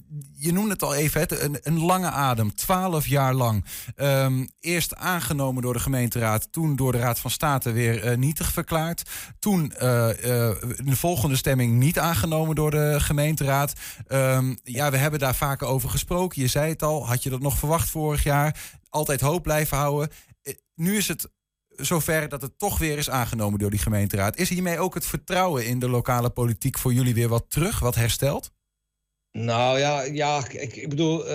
je 0.42 0.52
noemde 0.52 0.72
het 0.72 0.82
al 0.82 0.94
even, 0.94 1.20
het, 1.20 1.40
een, 1.40 1.58
een 1.62 1.80
lange 1.80 2.10
adem, 2.10 2.54
twaalf 2.54 3.06
jaar 3.06 3.34
lang. 3.34 3.64
Um, 3.96 4.48
eerst 4.60 4.94
aangenomen 4.94 5.62
door 5.62 5.72
de 5.72 5.78
gemeenteraad, 5.78 6.52
toen 6.52 6.76
door 6.76 6.92
de 6.92 6.98
Raad 6.98 7.18
van 7.18 7.30
State 7.30 7.72
weer 7.72 8.04
uh, 8.04 8.16
nietig 8.16 8.52
verklaard. 8.52 9.02
Toen 9.38 9.72
uh, 9.82 9.82
uh, 9.82 10.14
de 10.76 10.96
volgende 10.96 11.36
stemming 11.36 11.72
niet 11.72 11.98
aangenomen 11.98 12.54
door 12.54 12.70
de 12.70 12.96
gemeenteraad. 13.00 13.72
Um, 14.08 14.58
ja, 14.62 14.90
we 14.90 14.96
hebben 14.96 15.20
daar 15.20 15.34
vaker 15.34 15.66
over 15.66 15.90
gesproken. 15.90 16.42
Je 16.42 16.48
zei 16.48 16.70
het 16.70 16.82
al, 16.82 17.06
had 17.06 17.22
je 17.22 17.30
dat 17.30 17.40
nog 17.40 17.58
verwacht 17.58 17.90
vorig 17.90 18.22
jaar? 18.22 18.60
Altijd 18.88 19.20
hoop 19.20 19.42
blijven 19.42 19.76
houden. 19.76 20.10
nu 20.74 20.96
is 20.96 21.08
het 21.08 21.30
zover 21.76 22.28
dat 22.28 22.42
het 22.42 22.58
toch 22.58 22.78
weer 22.78 22.98
is 22.98 23.10
aangenomen 23.10 23.58
door 23.58 23.70
die 23.70 23.78
gemeenteraad. 23.78 24.36
Is 24.36 24.48
hiermee 24.48 24.78
ook 24.78 24.94
het 24.94 25.06
vertrouwen 25.06 25.66
in 25.66 25.78
de 25.78 25.88
lokale 25.88 26.30
politiek 26.30 26.78
voor 26.78 26.92
jullie 26.92 27.14
weer 27.14 27.28
wat 27.28 27.44
terug, 27.48 27.78
wat 27.78 27.94
hersteld? 27.94 28.50
Nou 29.32 29.78
ja, 29.78 30.02
ja 30.02 30.44
ik, 30.48 30.76
ik 30.76 30.88
bedoel, 30.88 31.20
uh, 31.20 31.30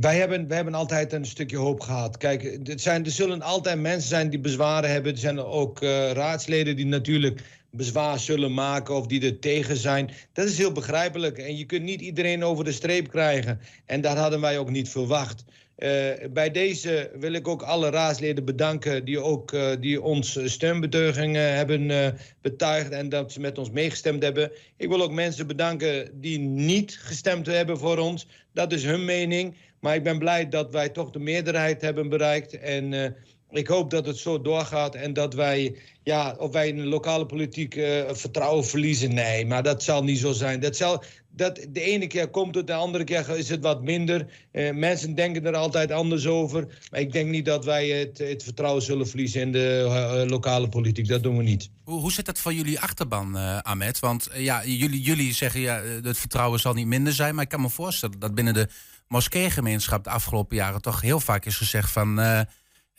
wij, 0.00 0.16
hebben, 0.18 0.48
wij 0.48 0.56
hebben 0.56 0.74
altijd 0.74 1.12
een 1.12 1.26
stukje 1.26 1.56
hoop 1.56 1.80
gehad. 1.80 2.16
Kijk, 2.16 2.68
er, 2.68 2.80
zijn, 2.80 3.04
er 3.04 3.10
zullen 3.10 3.42
altijd 3.42 3.80
mensen 3.80 4.08
zijn 4.08 4.30
die 4.30 4.38
bezwaren 4.38 4.90
hebben. 4.90 5.12
Er 5.12 5.18
zijn 5.18 5.38
ook 5.38 5.82
uh, 5.82 6.10
raadsleden 6.10 6.76
die 6.76 6.86
natuurlijk 6.86 7.42
bezwaar 7.70 8.18
zullen 8.18 8.54
maken 8.54 8.94
of 8.94 9.06
die 9.06 9.24
er 9.24 9.38
tegen 9.38 9.76
zijn. 9.76 10.10
Dat 10.32 10.46
is 10.46 10.58
heel 10.58 10.72
begrijpelijk. 10.72 11.38
En 11.38 11.56
je 11.56 11.64
kunt 11.64 11.82
niet 11.82 12.00
iedereen 12.00 12.44
over 12.44 12.64
de 12.64 12.72
streep 12.72 13.08
krijgen. 13.08 13.60
En 13.86 14.00
dat 14.00 14.16
hadden 14.16 14.40
wij 14.40 14.58
ook 14.58 14.70
niet 14.70 14.88
verwacht. 14.88 15.44
Uh, 15.76 15.88
bij 16.30 16.50
deze 16.50 17.10
wil 17.18 17.32
ik 17.32 17.48
ook 17.48 17.62
alle 17.62 17.90
raadsleden 17.90 18.44
bedanken 18.44 19.04
die, 19.04 19.20
ook, 19.20 19.52
uh, 19.52 19.72
die 19.80 20.02
ons 20.02 20.38
steunbetuiging 20.44 21.36
uh, 21.36 21.42
hebben 21.42 22.14
betuigd 22.40 22.90
en 22.90 23.08
dat 23.08 23.32
ze 23.32 23.40
met 23.40 23.58
ons 23.58 23.70
meegestemd 23.70 24.22
hebben. 24.22 24.52
Ik 24.76 24.88
wil 24.88 25.02
ook 25.02 25.12
mensen 25.12 25.46
bedanken 25.46 26.20
die 26.20 26.38
niet 26.38 26.98
gestemd 27.00 27.46
hebben 27.46 27.78
voor 27.78 27.98
ons. 27.98 28.26
Dat 28.52 28.72
is 28.72 28.84
hun 28.84 29.04
mening. 29.04 29.56
Maar 29.80 29.94
ik 29.94 30.02
ben 30.02 30.18
blij 30.18 30.48
dat 30.48 30.72
wij 30.72 30.88
toch 30.88 31.10
de 31.10 31.18
meerderheid 31.18 31.80
hebben 31.80 32.08
bereikt. 32.08 32.58
En 32.58 33.16
ik 33.50 33.66
hoop 33.66 33.90
dat 33.90 34.06
het 34.06 34.16
zo 34.16 34.40
doorgaat 34.40 34.94
en 34.94 35.12
dat 35.12 35.34
wij, 35.34 35.76
ja, 36.02 36.34
of 36.38 36.52
wij 36.52 36.68
in 36.68 36.76
de 36.76 36.86
lokale 36.86 37.26
politiek 37.26 37.74
vertrouwen 38.12 38.64
verliezen. 38.64 39.14
Nee, 39.14 39.46
maar 39.46 39.62
dat 39.62 39.82
zal 39.82 40.04
niet 40.04 40.18
zo 40.18 40.32
zijn. 40.32 40.60
Dat 40.60 40.76
zal, 40.76 41.02
dat 41.36 41.66
de 41.68 41.80
ene 41.80 42.06
keer 42.06 42.28
komt 42.28 42.54
het, 42.54 42.66
de 42.66 42.74
andere 42.74 43.04
keer 43.04 43.36
is 43.36 43.48
het 43.48 43.62
wat 43.62 43.82
minder. 43.82 44.26
Uh, 44.52 44.72
mensen 44.72 45.14
denken 45.14 45.46
er 45.46 45.56
altijd 45.56 45.90
anders 45.90 46.26
over. 46.26 46.66
Maar 46.90 47.00
ik 47.00 47.12
denk 47.12 47.30
niet 47.30 47.44
dat 47.44 47.64
wij 47.64 47.88
het, 47.88 48.18
het 48.18 48.42
vertrouwen 48.42 48.82
zullen 48.82 49.08
verliezen 49.08 49.40
in 49.40 49.52
de 49.52 49.84
uh, 49.86 50.30
lokale 50.30 50.68
politiek. 50.68 51.08
Dat 51.08 51.22
doen 51.22 51.36
we 51.36 51.42
niet. 51.42 51.70
Hoe, 51.84 52.00
hoe 52.00 52.12
zit 52.12 52.26
dat 52.26 52.38
voor 52.38 52.52
jullie 52.52 52.80
achterban, 52.80 53.36
Ahmed? 53.62 53.98
Want 53.98 54.28
ja, 54.34 54.64
jullie, 54.64 55.00
jullie 55.00 55.34
zeggen 55.34 55.60
ja, 55.60 55.82
het 56.02 56.18
vertrouwen 56.18 56.60
zal 56.60 56.74
niet 56.74 56.86
minder 56.86 57.12
zijn. 57.12 57.34
Maar 57.34 57.44
ik 57.44 57.50
kan 57.50 57.60
me 57.60 57.70
voorstellen 57.70 58.18
dat 58.18 58.34
binnen 58.34 58.54
de 58.54 58.68
moskeegemeenschap 59.08 60.04
de 60.04 60.10
afgelopen 60.10 60.56
jaren 60.56 60.82
toch 60.82 61.00
heel 61.00 61.20
vaak 61.20 61.44
is 61.44 61.56
gezegd 61.56 61.90
van. 61.90 62.46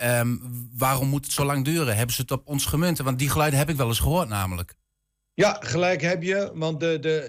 Um, 0.03 0.69
waarom 0.77 1.07
moet 1.07 1.25
het 1.25 1.33
zo 1.33 1.45
lang 1.45 1.65
duren? 1.65 1.95
Hebben 1.95 2.15
ze 2.15 2.21
het 2.21 2.31
op 2.31 2.47
ons 2.47 2.65
gemunt? 2.65 2.97
Want 2.97 3.19
die 3.19 3.29
geluiden 3.29 3.59
heb 3.59 3.69
ik 3.69 3.75
wel 3.75 3.87
eens 3.87 3.99
gehoord, 3.99 4.27
namelijk. 4.27 4.75
Ja, 5.33 5.57
gelijk 5.59 6.01
heb 6.01 6.23
je. 6.23 6.51
Want 6.53 6.79
de, 6.79 6.99
de, 6.99 7.23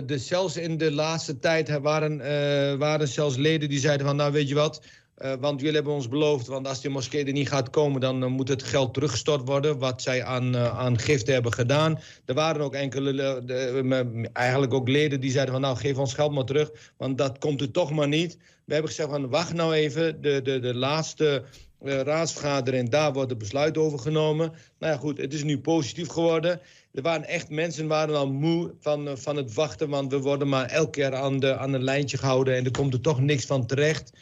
uh, 0.00 0.08
de, 0.08 0.18
zelfs 0.18 0.56
in 0.56 0.78
de 0.78 0.92
laatste 0.92 1.38
tijd 1.38 1.80
waren, 1.80 2.12
uh, 2.12 2.78
waren 2.78 3.08
zelfs 3.08 3.36
leden 3.36 3.68
die 3.68 3.78
zeiden 3.78 4.06
van... 4.06 4.16
nou, 4.16 4.32
weet 4.32 4.48
je 4.48 4.54
wat, 4.54 4.82
uh, 5.18 5.32
want 5.40 5.60
jullie 5.60 5.74
hebben 5.74 5.92
ons 5.92 6.08
beloofd... 6.08 6.46
want 6.46 6.68
als 6.68 6.80
die 6.80 6.90
moskee 6.90 7.24
er 7.24 7.32
niet 7.32 7.48
gaat 7.48 7.70
komen... 7.70 8.00
dan 8.00 8.30
moet 8.30 8.48
het 8.48 8.62
geld 8.62 8.94
teruggestort 8.94 9.48
worden... 9.48 9.78
wat 9.78 10.02
zij 10.02 10.24
aan, 10.24 10.56
aan 10.56 10.98
giften 10.98 11.34
hebben 11.34 11.52
gedaan. 11.52 12.00
Er 12.24 12.34
waren 12.34 12.60
ook 12.60 12.74
enkele, 12.74 13.42
de, 13.44 14.28
eigenlijk 14.32 14.74
ook 14.74 14.88
leden 14.88 15.20
die 15.20 15.30
zeiden 15.30 15.52
van... 15.52 15.62
nou, 15.62 15.76
geef 15.76 15.96
ons 15.96 16.14
geld 16.14 16.32
maar 16.32 16.44
terug, 16.44 16.70
want 16.96 17.18
dat 17.18 17.38
komt 17.38 17.60
er 17.60 17.70
toch 17.70 17.90
maar 17.90 18.08
niet. 18.08 18.38
We 18.64 18.72
hebben 18.72 18.90
gezegd 18.90 19.10
van, 19.10 19.28
wacht 19.28 19.52
nou 19.52 19.74
even. 19.74 20.20
De, 20.20 20.42
de, 20.42 20.58
de 20.58 20.74
laatste 20.74 21.44
uh, 21.84 22.00
raadsvergadering, 22.00 22.88
daar 22.88 23.12
wordt 23.12 23.30
het 23.30 23.38
besluit 23.38 23.78
over 23.78 23.98
genomen. 23.98 24.52
Nou 24.78 24.92
ja, 24.92 24.98
goed, 24.98 25.18
het 25.18 25.34
is 25.34 25.44
nu 25.44 25.58
positief 25.58 26.08
geworden. 26.08 26.60
Er 26.92 27.02
waren 27.02 27.24
echt 27.24 27.50
mensen 27.50 27.86
waren 27.86 28.16
al 28.16 28.32
moe 28.32 28.74
van, 28.80 29.08
uh, 29.08 29.16
van 29.16 29.36
het 29.36 29.54
wachten, 29.54 29.88
want 29.88 30.12
we 30.12 30.20
worden 30.20 30.48
maar 30.48 30.66
elke 30.66 30.90
keer 30.90 31.14
aan, 31.14 31.40
de, 31.40 31.56
aan 31.56 31.72
een 31.72 31.84
lijntje 31.84 32.18
gehouden 32.18 32.56
en 32.56 32.64
er 32.64 32.70
komt 32.70 32.94
er 32.94 33.00
toch 33.00 33.20
niks 33.20 33.46
van 33.46 33.66
terecht. 33.66 34.12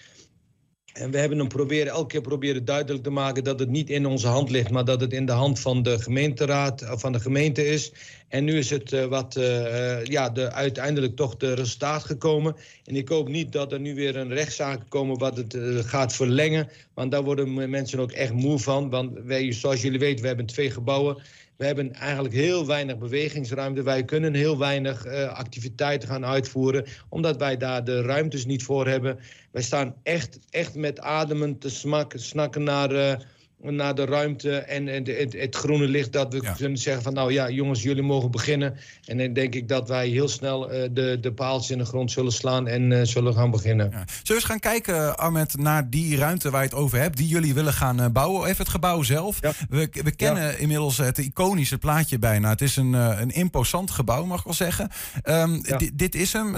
En 1.00 1.10
we 1.10 1.18
hebben 1.18 1.38
hem 1.38 1.48
proberen, 1.48 1.92
elke 1.92 2.06
keer 2.06 2.20
proberen 2.20 2.64
duidelijk 2.64 3.02
te 3.02 3.10
maken 3.10 3.44
dat 3.44 3.58
het 3.58 3.68
niet 3.68 3.90
in 3.90 4.06
onze 4.06 4.26
hand 4.26 4.50
ligt, 4.50 4.70
maar 4.70 4.84
dat 4.84 5.00
het 5.00 5.12
in 5.12 5.26
de 5.26 5.32
hand 5.32 5.60
van 5.60 5.82
de 5.82 5.98
gemeenteraad 5.98 6.90
of 6.92 7.00
van 7.00 7.12
de 7.12 7.20
gemeente 7.20 7.66
is. 7.66 7.92
En 8.28 8.44
nu 8.44 8.58
is 8.58 8.70
het 8.70 8.92
uh, 8.92 9.04
wat, 9.04 9.36
uh, 9.36 10.04
ja, 10.04 10.30
de, 10.30 10.52
uiteindelijk 10.52 11.16
toch 11.16 11.36
de 11.36 11.54
resultaat 11.54 12.04
gekomen. 12.04 12.56
En 12.84 12.96
ik 12.96 13.08
hoop 13.08 13.28
niet 13.28 13.52
dat 13.52 13.72
er 13.72 13.80
nu 13.80 13.94
weer 13.94 14.16
een 14.16 14.32
rechtszaak 14.32 14.80
komen 14.88 15.18
wat 15.18 15.36
het 15.36 15.56
gaat 15.86 16.12
verlengen. 16.12 16.68
Want 16.94 17.10
daar 17.10 17.22
worden 17.22 17.70
mensen 17.70 17.98
ook 17.98 18.12
echt 18.12 18.32
moe 18.32 18.58
van. 18.58 18.90
Want 18.90 19.18
wij, 19.24 19.52
zoals 19.52 19.82
jullie 19.82 19.98
weten, 19.98 20.20
we 20.20 20.26
hebben 20.26 20.46
twee 20.46 20.70
gebouwen. 20.70 21.22
We 21.60 21.66
hebben 21.66 21.92
eigenlijk 21.92 22.34
heel 22.34 22.66
weinig 22.66 22.98
bewegingsruimte. 22.98 23.82
Wij 23.82 24.04
kunnen 24.04 24.34
heel 24.34 24.58
weinig 24.58 25.06
uh, 25.06 25.32
activiteiten 25.32 26.08
gaan 26.08 26.24
uitvoeren, 26.24 26.84
omdat 27.08 27.36
wij 27.36 27.56
daar 27.56 27.84
de 27.84 28.02
ruimtes 28.02 28.46
niet 28.46 28.62
voor 28.62 28.86
hebben. 28.86 29.18
Wij 29.50 29.62
staan 29.62 29.94
echt, 30.02 30.38
echt 30.50 30.74
met 30.74 31.00
ademen 31.00 31.58
te 31.58 31.70
smakken, 31.70 32.20
snakken 32.20 32.62
naar, 32.62 32.92
uh, 32.92 33.14
naar 33.62 33.94
de 33.94 34.04
ruimte 34.04 34.56
en, 34.56 34.88
en 34.88 35.04
de, 35.04 35.12
het, 35.12 35.32
het, 35.32 35.56
groene 35.56 35.88
licht. 35.88 36.12
Dat 36.12 36.32
we 36.32 36.42
ja. 36.42 36.52
kunnen 36.52 36.78
zeggen 36.78 37.02
van 37.02 37.12
nou 37.12 37.32
ja, 37.32 37.50
jongens, 37.50 37.82
jullie 37.82 38.02
mogen 38.02 38.30
beginnen. 38.30 38.76
En 39.04 39.18
dan 39.18 39.32
denk 39.32 39.54
ik 39.54 39.68
dat 39.68 39.88
wij 39.88 40.08
heel 40.08 40.28
snel 40.28 40.72
uh, 40.72 40.88
de, 40.92 41.18
de 41.20 41.32
paaltjes 41.32 41.70
in 41.70 41.78
de 41.78 41.84
grond 41.84 42.10
zullen 42.10 42.32
slaan 42.32 42.66
en 42.66 42.90
uh, 42.90 43.00
zullen 43.02 43.34
gaan 43.34 43.50
beginnen. 43.50 43.90
Ja. 43.90 44.04
Zullen 44.06 44.22
we 44.24 44.34
eens 44.34 44.44
gaan 44.44 44.58
kijken, 44.58 45.18
Ahmed, 45.18 45.56
naar 45.56 45.90
die 45.90 46.16
ruimte 46.16 46.50
waar 46.50 46.62
je 46.62 46.68
het 46.68 46.76
over 46.76 46.98
hebt, 46.98 47.16
die 47.16 47.28
jullie 47.28 47.54
willen 47.54 47.72
gaan 47.72 48.00
uh, 48.00 48.06
bouwen? 48.06 48.48
Even 48.48 48.58
het 48.58 48.68
gebouw 48.68 49.02
zelf. 49.02 49.38
Ja. 49.40 49.52
We, 49.68 49.88
we 49.90 50.10
kennen 50.10 50.58
inmiddels 50.58 50.96
het 50.96 51.18
iconische 51.18 51.78
plaatje 51.78 52.18
bijna. 52.18 52.48
Het 52.48 52.60
is 52.60 52.76
een, 52.76 52.92
een 52.92 53.30
imposant 53.30 53.90
gebouw, 53.90 54.24
mag 54.24 54.38
ik 54.38 54.44
wel 54.44 54.54
zeggen. 54.54 54.90
Um, 55.24 55.62
dit 55.94 56.14
is 56.14 56.32
hem. 56.32 56.56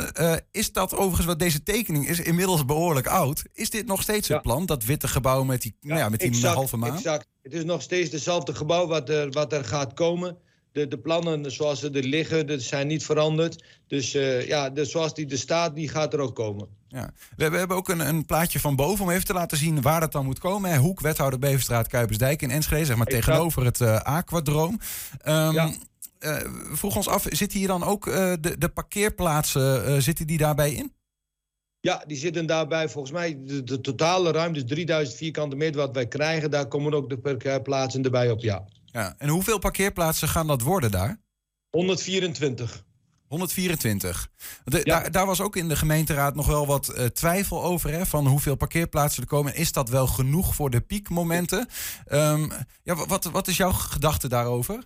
is 0.50 0.72
dat 0.72 0.94
overigens 0.94 1.26
wat 1.26 1.38
deze 1.38 1.62
tekening 1.62 2.08
is 2.08 2.20
inmiddels 2.20 2.64
behoorlijk 2.64 3.06
oud? 3.06 3.42
Is 3.52 3.70
dit 3.70 3.86
nog 3.86 4.02
steeds 4.02 4.28
het 4.28 4.42
plan, 4.42 4.66
dat 4.66 4.84
witte 4.84 5.08
gebouw 5.08 5.44
met 5.44 5.62
die, 5.62 5.76
nou 5.80 5.98
ja, 5.98 6.08
met 6.08 6.20
die 6.20 6.28
exact, 6.28 6.54
halve 6.54 6.76
maan? 6.76 6.91
Exact. 6.94 7.26
Het 7.42 7.52
is 7.52 7.64
nog 7.64 7.82
steeds 7.82 8.12
hetzelfde 8.12 8.54
gebouw 8.54 8.86
wat 8.86 9.08
er, 9.08 9.30
wat 9.30 9.52
er 9.52 9.64
gaat 9.64 9.94
komen. 9.94 10.36
de, 10.72 10.88
de 10.88 10.98
plannen 10.98 11.52
zoals 11.52 11.80
ze 11.80 11.90
er 11.90 12.04
liggen, 12.04 12.46
dat 12.46 12.62
zijn 12.62 12.86
niet 12.86 13.04
veranderd. 13.04 13.64
Dus 13.86 14.14
uh, 14.14 14.46
ja, 14.46 14.70
de, 14.70 14.84
zoals 14.84 15.14
die 15.14 15.30
er 15.30 15.38
staat, 15.38 15.74
die 15.74 15.88
gaat 15.88 16.12
er 16.12 16.20
ook 16.20 16.34
komen. 16.34 16.68
Ja. 16.88 17.10
We, 17.36 17.50
we, 17.50 17.56
hebben 17.56 17.76
ook 17.76 17.88
een, 17.88 18.08
een, 18.08 18.26
plaatje 18.26 18.60
van 18.60 18.76
boven 18.76 19.04
om 19.04 19.10
even 19.10 19.24
te 19.24 19.32
laten 19.32 19.56
zien 19.56 19.82
waar 19.82 20.00
dat 20.00 20.12
dan 20.12 20.24
moet 20.24 20.38
komen. 20.38 20.76
Hoek, 20.76 21.00
wethouder 21.00 21.38
Beverstraat, 21.38 21.88
Kuipersdijk 21.88 22.42
in 22.42 22.50
Enschede, 22.50 22.84
zeg 22.84 22.96
maar 22.96 23.06
tegenover 23.06 23.64
het 23.64 23.80
uh. 23.80 24.00
Um, 25.24 25.52
ja. 25.52 25.70
Uh, 26.20 26.36
vroeg 26.72 26.96
ons 26.96 27.08
af, 27.08 27.26
zitten 27.28 27.58
hier 27.58 27.68
dan 27.68 27.84
ook 27.84 28.04
de, 28.04 28.54
de 28.58 28.68
parkeerplaatsen, 28.68 30.02
zitten 30.02 30.26
die 30.26 30.38
daarbij 30.38 30.72
in? 30.72 30.92
Ja, 31.82 32.04
die 32.06 32.16
zitten 32.16 32.46
daarbij. 32.46 32.88
Volgens 32.88 33.12
mij 33.12 33.38
de, 33.44 33.64
de 33.64 33.80
totale 33.80 34.32
ruimte, 34.32 34.60
dus 34.60 34.68
3000 34.68 35.16
vierkante 35.16 35.56
meter 35.56 35.80
wat 35.80 35.94
wij 35.94 36.08
krijgen, 36.08 36.50
daar 36.50 36.68
komen 36.68 36.94
ook 36.94 37.08
de 37.08 37.18
parkeerplaatsen 37.18 38.02
erbij 38.02 38.30
op, 38.30 38.40
ja. 38.40 38.64
ja. 38.84 39.14
En 39.18 39.28
hoeveel 39.28 39.58
parkeerplaatsen 39.58 40.28
gaan 40.28 40.46
dat 40.46 40.62
worden 40.62 40.90
daar? 40.90 41.20
124. 41.70 42.84
124. 43.26 44.28
De, 44.64 44.82
daar, 44.84 45.10
daar, 45.10 45.26
was 45.26 45.40
ook 45.40 45.56
in 45.56 45.68
de 45.68 45.76
gemeenteraad 45.76 46.34
nog 46.34 46.46
wel 46.46 46.66
wat 46.66 46.92
uh, 46.96 47.04
twijfel 47.04 47.62
over. 47.62 47.90
Hè, 47.90 48.06
van 48.06 48.26
hoeveel 48.26 48.56
parkeerplaatsen 48.56 49.22
er 49.22 49.28
komen. 49.28 49.54
Is 49.54 49.72
dat 49.72 49.88
wel 49.88 50.06
genoeg 50.06 50.54
voor 50.54 50.70
de 50.70 50.80
piekmomenten? 50.80 51.68
Um, 52.12 52.52
ja, 52.82 52.94
wat, 53.06 53.24
wat 53.24 53.48
is 53.48 53.56
jouw 53.56 53.72
gedachte 53.72 54.28
daarover? 54.28 54.82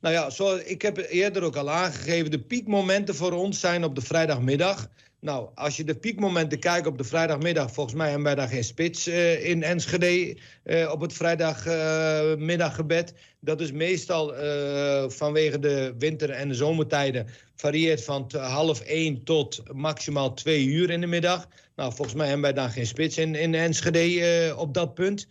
Nou 0.00 0.14
ja, 0.14 0.30
zo, 0.30 0.56
ik 0.56 0.82
heb 0.82 0.96
eerder 0.96 1.42
ook 1.42 1.56
al 1.56 1.70
aangegeven. 1.70 2.30
De 2.30 2.40
piekmomenten 2.40 3.14
voor 3.14 3.32
ons 3.32 3.60
zijn 3.60 3.84
op 3.84 3.94
de 3.94 4.00
vrijdagmiddag. 4.00 4.88
Nou, 5.24 5.48
als 5.54 5.76
je 5.76 5.84
de 5.84 5.94
piekmomenten 5.94 6.58
kijkt 6.58 6.86
op 6.86 6.98
de 6.98 7.04
vrijdagmiddag, 7.04 7.72
volgens 7.72 7.96
mij 7.96 8.06
hebben 8.06 8.24
wij 8.24 8.34
daar 8.34 8.48
geen 8.48 8.64
spits 8.64 9.08
uh, 9.08 9.48
in 9.48 9.62
Enschede 9.62 10.36
uh, 10.64 10.90
op 10.90 11.00
het 11.00 11.12
vrijdagmiddaggebed. 11.12 13.14
Dat 13.40 13.60
is 13.60 13.72
meestal 13.72 14.44
uh, 14.44 15.04
vanwege 15.08 15.58
de 15.58 15.94
winter- 15.98 16.30
en 16.30 16.48
de 16.48 16.54
zomertijden 16.54 17.26
varieert 17.54 18.04
van 18.04 18.30
half 18.36 18.80
één 18.80 19.24
tot 19.24 19.62
maximaal 19.72 20.34
twee 20.34 20.64
uur 20.64 20.90
in 20.90 21.00
de 21.00 21.06
middag. 21.06 21.48
Nou, 21.76 21.94
volgens 21.94 22.16
mij 22.16 22.26
hebben 22.26 22.44
wij 22.44 22.52
daar 22.52 22.70
geen 22.70 22.86
spits 22.86 23.18
in, 23.18 23.34
in 23.34 23.54
Enschede 23.54 24.54
op 24.58 24.74
dat 24.74 24.94
punt. 24.94 25.26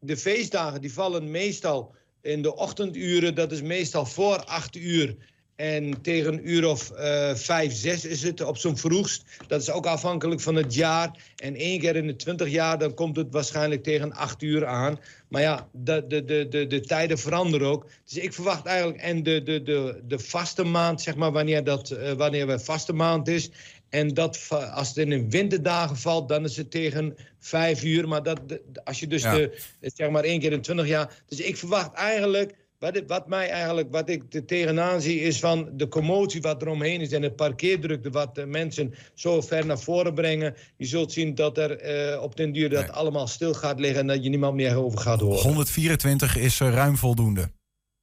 De 0.00 0.16
feestdagen 0.16 0.80
die 0.80 0.92
vallen 0.92 1.30
meestal 1.30 1.94
in 2.22 2.42
de 2.42 2.56
ochtenduren, 2.56 3.34
dat 3.34 3.52
is 3.52 3.62
meestal 3.62 4.06
voor 4.06 4.44
acht 4.44 4.76
uur 4.76 5.16
en 5.56 6.02
tegen 6.02 6.32
een 6.32 6.50
uur 6.50 6.68
of 6.68 6.90
uh, 6.90 7.34
vijf, 7.34 7.74
zes 7.74 8.04
is 8.04 8.22
het 8.22 8.40
op 8.40 8.56
zo'n 8.56 8.76
vroegst. 8.76 9.24
Dat 9.46 9.60
is 9.60 9.70
ook 9.70 9.86
afhankelijk 9.86 10.40
van 10.40 10.54
het 10.54 10.74
jaar. 10.74 11.10
En 11.36 11.54
één 11.54 11.80
keer 11.80 11.96
in 11.96 12.06
de 12.06 12.16
twintig 12.16 12.48
jaar, 12.48 12.78
dan 12.78 12.94
komt 12.94 13.16
het 13.16 13.26
waarschijnlijk 13.30 13.82
tegen 13.82 14.12
acht 14.12 14.42
uur 14.42 14.66
aan. 14.66 15.00
Maar 15.28 15.42
ja, 15.42 15.68
de, 15.72 16.04
de, 16.08 16.24
de, 16.24 16.48
de, 16.48 16.66
de 16.66 16.80
tijden 16.80 17.18
veranderen 17.18 17.68
ook. 17.68 17.86
Dus 18.04 18.16
ik 18.18 18.32
verwacht 18.32 18.66
eigenlijk, 18.66 18.98
en 18.98 19.22
de, 19.22 19.42
de, 19.42 19.62
de, 19.62 20.02
de 20.06 20.18
vaste 20.18 20.64
maand, 20.64 21.02
zeg 21.02 21.14
maar, 21.14 21.32
wanneer, 21.32 21.64
dat, 21.64 21.90
uh, 21.90 22.12
wanneer 22.12 22.46
we 22.46 22.58
vaste 22.58 22.92
maand 22.92 23.28
is. 23.28 23.50
En 23.88 24.08
dat, 24.08 24.46
als 24.74 24.88
het 24.88 24.96
in 24.96 25.10
de 25.10 25.28
winterdagen 25.28 25.96
valt, 25.96 26.28
dan 26.28 26.44
is 26.44 26.56
het 26.56 26.70
tegen 26.70 27.16
vijf 27.38 27.84
uur. 27.84 28.08
Maar 28.08 28.22
dat, 28.22 28.40
als 28.84 29.00
je 29.00 29.06
dus 29.06 29.22
de, 29.22 29.58
zeg 29.80 30.10
maar 30.10 30.24
één 30.24 30.40
keer 30.40 30.52
in 30.52 30.62
twintig 30.62 30.86
jaar. 30.86 31.22
Dus 31.28 31.40
ik 31.40 31.56
verwacht 31.56 31.92
eigenlijk 31.92 32.54
wat, 32.84 33.02
wat, 33.06 33.28
mij 33.28 33.48
eigenlijk, 33.48 33.90
wat 33.90 34.08
ik 34.08 34.22
er 34.34 34.44
tegenaan 34.44 35.00
zie, 35.00 35.20
is 35.20 35.38
van 35.40 35.68
de 35.72 35.88
commotie 35.88 36.40
wat 36.40 36.62
er 36.62 36.68
omheen 36.68 37.00
is 37.00 37.12
en 37.12 37.20
de 37.20 37.32
parkeerdrukte 37.32 38.10
wat 38.10 38.34
de 38.34 38.46
mensen 38.46 38.94
zo 39.14 39.40
ver 39.40 39.66
naar 39.66 39.78
voren 39.78 40.14
brengen. 40.14 40.54
Je 40.76 40.86
zult 40.86 41.12
zien 41.12 41.34
dat 41.34 41.58
er 41.58 41.70
uh, 42.12 42.22
op 42.22 42.36
den 42.36 42.52
duur 42.52 42.70
dat 42.70 42.90
allemaal 42.90 43.26
stil 43.26 43.54
gaat 43.54 43.80
liggen 43.80 44.00
en 44.00 44.06
dat 44.06 44.24
je 44.24 44.28
niemand 44.28 44.54
meer 44.54 44.76
over 44.76 44.98
gaat 44.98 45.20
horen. 45.20 45.42
124 45.42 46.36
is 46.36 46.58
ruim 46.60 46.96
voldoende. 46.96 47.50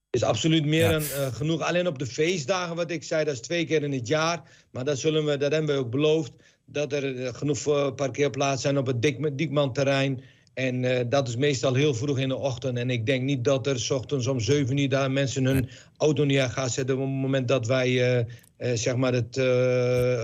Is 0.09 0.23
absoluut 0.23 0.65
meer 0.65 0.89
dan 0.89 1.01
uh, 1.01 1.33
genoeg. 1.33 1.61
Alleen 1.61 1.87
op 1.87 1.99
de 1.99 2.05
feestdagen, 2.05 2.75
wat 2.75 2.91
ik 2.91 3.03
zei, 3.03 3.25
dat 3.25 3.33
is 3.33 3.39
twee 3.39 3.65
keer 3.65 3.83
in 3.83 3.91
het 3.91 4.07
jaar. 4.07 4.41
Maar 4.71 4.83
dat, 4.83 4.99
zullen 4.99 5.25
we, 5.25 5.37
dat 5.37 5.51
hebben 5.51 5.75
we 5.75 5.81
ook 5.81 5.91
beloofd. 5.91 6.31
Dat 6.65 6.93
er 6.93 7.33
genoeg 7.35 7.95
parkeerplaatsen 7.95 8.59
zijn 8.59 8.77
op 8.77 8.85
het 8.85 9.01
Diekman-terrein. 9.37 10.23
En 10.53 10.83
uh, 10.83 10.99
dat 11.09 11.27
is 11.27 11.35
meestal 11.35 11.73
heel 11.73 11.93
vroeg 11.93 12.19
in 12.19 12.27
de 12.27 12.35
ochtend. 12.35 12.77
En 12.77 12.89
ik 12.89 13.05
denk 13.05 13.23
niet 13.23 13.43
dat 13.43 13.67
er 13.67 13.79
s 13.79 13.89
ochtends 13.89 14.27
om 14.27 14.39
7 14.39 14.77
uur 14.77 14.89
daar 14.89 15.11
mensen 15.11 15.45
hun 15.45 15.69
neer 16.07 16.49
gaan 16.49 16.69
zetten. 16.69 16.95
op 16.95 17.01
het 17.01 17.09
moment 17.09 17.47
dat 17.47 17.67
wij 17.67 17.89
uh, 17.89 18.25
uh, 18.57 18.77
zeg 18.77 18.95
maar 18.95 19.13
het 19.13 19.39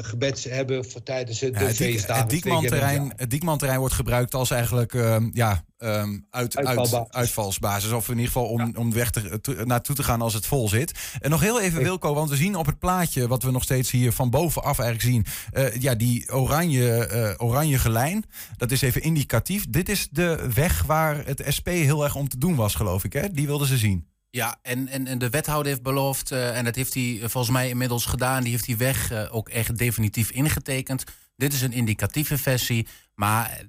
gebed 0.05 0.43
hebben 0.49 0.91
voor 0.91 1.03
tijdens 1.03 1.39
het 1.39 1.59
ja, 1.59 1.69
feestdagen. 1.69 2.21
Het 2.21 2.29
Diekman-terrein 2.29 3.13
Diekman 3.27 3.77
wordt 3.77 3.93
gebruikt 3.93 4.33
als 4.33 4.51
eigenlijk 4.51 4.93
ja, 5.31 5.63
um, 5.79 6.25
uit, 6.29 6.57
uit, 6.57 7.07
uitvalsbasis. 7.09 7.91
Of 7.91 8.07
in 8.07 8.13
ieder 8.13 8.31
geval 8.31 8.47
om, 8.47 8.73
om 8.75 8.93
weg 8.93 9.11
te, 9.11 9.63
naartoe 9.65 9.95
te 9.95 10.03
gaan 10.03 10.21
als 10.21 10.33
het 10.33 10.45
vol 10.45 10.69
zit. 10.69 10.91
En 11.19 11.29
nog 11.29 11.41
heel 11.41 11.61
even, 11.61 11.83
Wilco, 11.83 12.13
want 12.13 12.29
we 12.29 12.35
zien 12.35 12.55
op 12.55 12.65
het 12.65 12.79
plaatje... 12.79 13.27
wat 13.27 13.43
we 13.43 13.51
nog 13.51 13.63
steeds 13.63 13.91
hier 13.91 14.11
van 14.11 14.29
bovenaf 14.29 14.79
eigenlijk 14.79 15.01
zien... 15.01 15.25
Uh, 15.53 15.75
ja, 15.75 15.95
die 15.95 16.33
oranje, 16.33 17.09
uh, 17.11 17.47
oranje 17.47 17.77
gelijn, 17.77 18.25
dat 18.57 18.71
is 18.71 18.81
even 18.81 19.01
indicatief. 19.01 19.65
Dit 19.69 19.89
is 19.89 20.07
de 20.11 20.49
weg 20.53 20.83
waar 20.83 21.25
het 21.25 21.43
SP 21.57 21.67
heel 21.67 22.03
erg 22.03 22.15
om 22.15 22.29
te 22.29 22.37
doen 22.37 22.55
was, 22.55 22.75
geloof 22.75 23.03
ik. 23.03 23.13
Hè? 23.13 23.31
Die 23.31 23.45
wilden 23.45 23.67
ze 23.67 23.77
zien. 23.77 24.07
Ja, 24.29 24.59
en, 24.61 24.87
en, 24.87 25.07
en 25.07 25.17
de 25.17 25.29
wethouder 25.29 25.71
heeft 25.71 25.83
beloofd, 25.83 26.31
uh, 26.31 26.57
en 26.57 26.63
dat 26.63 26.75
heeft 26.75 26.93
hij 26.93 27.19
volgens 27.19 27.49
mij 27.49 27.69
inmiddels 27.69 28.05
gedaan... 28.05 28.43
die 28.43 28.51
heeft 28.51 28.65
die 28.65 28.77
weg 28.77 29.29
ook 29.29 29.49
echt 29.49 29.77
definitief 29.77 30.31
ingetekend. 30.31 31.03
Dit 31.35 31.53
is 31.53 31.61
een 31.61 31.73
indicatieve 31.73 32.37
versie, 32.37 32.87
maar 33.15 33.61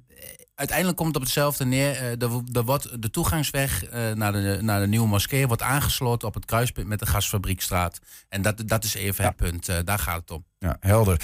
uiteindelijk 0.59 0.97
komt 0.97 1.09
het 1.09 1.17
op 1.17 1.23
hetzelfde 1.23 1.65
neer. 1.65 2.11
Uh, 2.11 2.43
de, 2.45 2.63
wordt 2.65 3.03
de 3.03 3.11
toegangsweg 3.11 3.85
uh, 3.85 4.13
naar, 4.13 4.33
de, 4.33 4.59
naar 4.61 4.81
de 4.81 4.87
nieuwe 4.87 5.07
moskee 5.07 5.47
wordt 5.47 5.63
aangesloten 5.63 6.29
op 6.29 6.35
het 6.35 6.45
kruispunt 6.45 6.87
met 6.87 6.99
de 6.99 7.07
gasfabriekstraat. 7.07 7.99
En 8.29 8.43
dat, 8.43 8.63
dat 8.67 8.85
is 8.85 8.95
even 8.95 9.25
het 9.25 9.37
punt. 9.37 9.69
Uh, 9.69 9.77
daar 9.85 9.99
gaat 9.99 10.21
het 10.21 10.31
om. 10.31 10.45
Ja, 10.59 10.77
helder. 10.81 11.21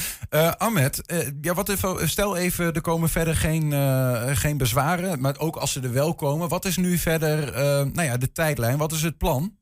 Ahmed, 0.59 1.03
ja, 1.41 1.55
wat 1.55 1.69
even, 1.69 2.09
stel 2.09 2.37
even, 2.37 2.73
er 2.73 2.81
komen 2.81 3.09
verder 3.09 3.37
geen, 3.37 3.73
geen 4.37 4.57
bezwaren. 4.57 5.21
Maar 5.21 5.39
ook 5.39 5.57
als 5.57 5.73
ze 5.73 5.81
er 5.81 5.93
wel 5.93 6.15
komen, 6.15 6.49
wat 6.49 6.65
is 6.65 6.77
nu 6.77 6.99
verder 6.99 7.53
nou 7.93 8.03
ja, 8.03 8.17
de 8.17 8.33
tijdlijn? 8.33 8.79
Wat 8.79 8.93
is 8.93 9.03
het 9.03 9.19
plan? 9.19 9.57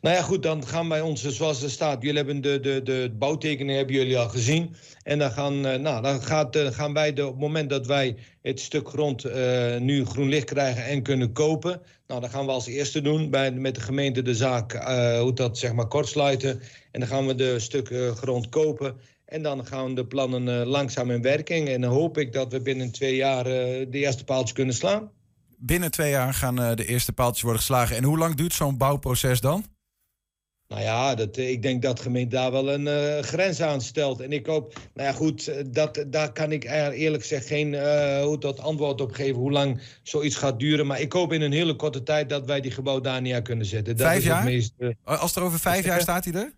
Nou 0.00 0.16
ja, 0.16 0.22
goed, 0.22 0.42
dan 0.42 0.66
gaan 0.66 0.88
wij 0.88 1.00
ons, 1.00 1.22
zoals 1.26 1.62
er 1.62 1.70
staat, 1.70 2.02
jullie 2.02 2.16
hebben 2.16 2.40
de, 2.40 2.60
de, 2.60 2.82
de 2.82 3.14
bouwtekening 3.18 3.76
hebben 3.76 3.96
jullie 3.96 4.18
al 4.18 4.28
gezien. 4.28 4.74
En 5.02 5.18
dan 5.18 5.30
gaan, 5.30 5.66
eh, 5.66 5.78
nou, 5.78 6.02
dan 6.02 6.22
gaat, 6.22 6.56
uh, 6.56 6.66
gaan 6.66 6.92
wij, 6.92 7.10
op 7.10 7.16
het 7.16 7.38
moment 7.38 7.70
dat 7.70 7.86
wij 7.86 8.16
het 8.42 8.60
stuk 8.60 8.88
grond 8.88 9.24
uh, 9.24 9.76
nu 9.76 10.04
groen 10.04 10.28
licht 10.28 10.44
krijgen 10.44 10.84
en 10.84 11.02
kunnen 11.02 11.32
kopen, 11.32 11.80
nou, 12.06 12.20
dan 12.20 12.30
gaan 12.30 12.46
we 12.46 12.52
als 12.52 12.66
eerste 12.66 13.00
doen 13.00 13.30
bij, 13.30 13.52
met 13.52 13.74
de 13.74 13.80
gemeente 13.80 14.22
de 14.22 14.34
zaak, 14.34 14.72
hoe 15.20 15.32
dat 15.32 15.58
zeg 15.58 15.72
maar 15.72 15.88
kortsluiten. 15.88 16.60
En 16.92 17.00
dan 17.00 17.08
gaan 17.08 17.26
we 17.26 17.34
de 17.34 17.58
stuk 17.58 17.94
grond 18.14 18.48
kopen. 18.48 18.96
En 19.24 19.42
dan 19.42 19.66
gaan 19.66 19.94
de 19.94 20.06
plannen 20.06 20.66
langzaam 20.66 21.10
in 21.10 21.22
werking. 21.22 21.68
En 21.68 21.80
dan 21.80 21.92
hoop 21.92 22.18
ik 22.18 22.32
dat 22.32 22.52
we 22.52 22.60
binnen 22.60 22.92
twee 22.92 23.16
jaar 23.16 23.44
de 23.44 23.88
eerste 23.90 24.24
paaltjes 24.24 24.52
kunnen 24.52 24.74
slaan 24.74 25.10
binnen 25.58 25.90
twee 25.90 26.10
jaar 26.10 26.34
gaan 26.34 26.60
uh, 26.60 26.74
de 26.74 26.86
eerste 26.86 27.12
paaltjes 27.12 27.42
worden 27.42 27.60
geslagen. 27.60 27.96
En 27.96 28.04
hoe 28.04 28.18
lang 28.18 28.34
duurt 28.34 28.52
zo'n 28.52 28.76
bouwproces 28.76 29.40
dan? 29.40 29.64
Nou 30.68 30.82
ja, 30.82 31.14
dat, 31.14 31.36
eh, 31.36 31.50
ik 31.50 31.62
denk 31.62 31.82
dat 31.82 31.96
de 31.96 32.02
gemeente 32.02 32.36
daar 32.36 32.52
wel 32.52 32.72
een 32.72 32.86
uh, 32.86 33.18
grens 33.22 33.60
aan 33.60 33.80
stelt. 33.80 34.20
En 34.20 34.32
ik 34.32 34.46
hoop, 34.46 34.74
nou 34.94 35.08
ja 35.08 35.14
goed, 35.14 35.52
dat, 35.74 36.04
daar 36.06 36.32
kan 36.32 36.52
ik 36.52 36.64
eerlijk 36.64 37.22
gezegd 37.22 37.46
geen 37.46 37.72
uh, 37.72 38.22
hoe 38.22 38.38
dat 38.38 38.60
antwoord 38.60 39.00
op 39.00 39.12
geven 39.12 39.34
hoe 39.34 39.52
lang 39.52 39.80
zoiets 40.02 40.36
gaat 40.36 40.58
duren. 40.58 40.86
Maar 40.86 41.00
ik 41.00 41.12
hoop 41.12 41.32
in 41.32 41.40
een 41.40 41.52
hele 41.52 41.76
korte 41.76 42.02
tijd 42.02 42.28
dat 42.28 42.46
wij 42.46 42.60
die 42.60 42.70
gebouw 42.70 43.00
daar 43.00 43.22
neer 43.22 43.42
kunnen 43.42 43.66
zetten. 43.66 43.96
Dat 43.96 44.06
vijf 44.06 44.24
jaar? 44.24 44.44
Meest, 44.44 44.74
Als 45.04 45.36
er 45.36 45.42
over 45.42 45.60
vijf 45.60 45.84
jaar 45.84 46.00
staat 46.10 46.24
hij 46.24 46.34
er? 46.34 46.52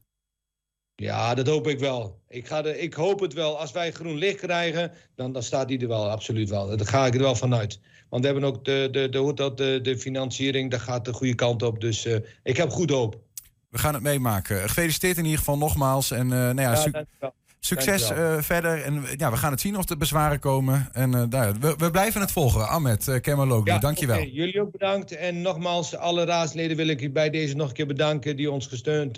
Ja, 1.01 1.35
dat 1.35 1.47
hoop 1.47 1.69
ik 1.69 1.79
wel. 1.79 2.21
Ik, 2.29 2.47
ga 2.47 2.63
de, 2.63 2.81
ik 2.81 2.95
hoop 2.95 3.21
het 3.21 3.33
wel. 3.33 3.59
Als 3.59 3.73
wij 3.73 3.93
groen 3.93 4.17
licht 4.17 4.41
krijgen, 4.41 4.93
dan, 5.15 5.33
dan 5.33 5.43
staat 5.43 5.69
hij 5.69 5.79
er 5.79 5.89
wel, 5.89 6.11
absoluut 6.11 6.49
wel. 6.49 6.77
Daar 6.77 6.87
ga 6.87 7.07
ik 7.07 7.15
er 7.15 7.21
wel 7.21 7.35
vanuit. 7.35 7.81
Want 8.09 8.25
we 8.25 8.31
hebben 8.31 8.49
ook 8.49 8.65
de, 8.65 8.89
de, 8.91 9.09
de, 9.09 9.33
de, 9.35 9.55
de, 9.55 9.81
de 9.83 9.99
financiering, 9.99 10.71
daar 10.71 10.81
gaat 10.81 11.05
de 11.05 11.13
goede 11.13 11.35
kant 11.35 11.63
op. 11.63 11.81
Dus 11.81 12.07
uh, 12.07 12.17
ik 12.43 12.57
heb 12.57 12.71
goed 12.71 12.91
hoop. 12.91 13.21
We 13.69 13.79
gaan 13.79 13.95
het 13.95 14.03
meemaken. 14.03 14.61
Gefeliciteerd 14.61 15.17
in 15.17 15.25
ieder 15.25 15.39
geval 15.39 15.59
nogmaals. 15.59 16.11
En 16.11 16.27
uh, 16.27 16.31
nou 16.31 16.61
ja, 16.61 16.85
ja 17.21 17.33
succes 17.61 18.11
uh, 18.11 18.37
verder. 18.41 18.83
En 18.83 19.05
ja, 19.17 19.31
we 19.31 19.37
gaan 19.37 19.51
het 19.51 19.61
zien 19.61 19.77
of 19.77 19.89
er 19.89 19.97
bezwaren 19.97 20.39
komen. 20.39 20.89
En 20.93 21.13
uh, 21.13 21.23
nou, 21.23 21.55
we, 21.61 21.75
we, 21.79 21.91
blijven 21.91 22.21
het 22.21 22.33
volgen. 22.33 22.69
Ahmed 22.69 23.07
uh, 23.07 23.21
Kemaloglu, 23.21 23.73
ja, 23.73 23.79
dankjewel. 23.79 24.17
Okay. 24.17 24.31
Jullie 24.31 24.61
ook 24.61 24.71
bedankt. 24.71 25.17
En 25.17 25.43
nogmaals, 25.43 25.97
alle 25.97 26.25
raadsleden 26.25 26.77
wil 26.77 26.89
ik 26.89 27.13
bij 27.13 27.31
deze 27.31 27.55
nog 27.55 27.69
een 27.69 27.75
keer 27.75 27.87
bedanken... 27.87 28.37
die 28.37 28.51
ons 28.51 28.67
gesteund 28.67 29.17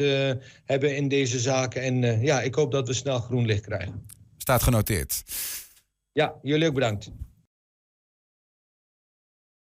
hebben 0.65 0.97
in 0.97 1.09
deze 1.09 1.39
zaken. 1.39 1.83
En 1.83 2.23
ja, 2.23 2.41
ik 2.41 2.55
hoop 2.55 2.73
dat 2.73 2.87
we 2.87 2.95
snel 2.95 3.19
groen 3.19 3.47
licht 3.47 3.67
krijgen. 3.67 4.07
Staat 4.37 4.63
genoteerd. 4.63 5.23
Ja, 6.13 6.35
jullie 6.43 6.69
ook 6.69 6.75
bedankt. 6.75 7.11